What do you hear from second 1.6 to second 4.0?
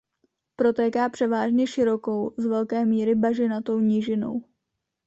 širokou z velké míry bažinatou